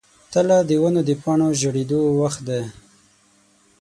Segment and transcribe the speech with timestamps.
[0.31, 2.61] تله د ونو د پاڼو ژیړیدو وخت دی.